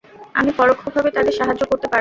[0.35, 1.89] আমি পরোক্ষভাবে তাদের সাহায্য করতে পারব।